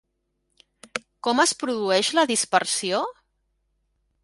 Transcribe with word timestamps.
Com 1.27 1.43
es 1.43 1.53
produeix 1.65 2.11
la 2.21 2.25
dispersió? 2.33 3.05